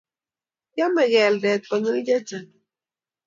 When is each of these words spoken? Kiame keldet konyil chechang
Kiame 0.73 1.05
keldet 1.13 1.63
konyil 1.69 1.97
chechang 2.07 2.49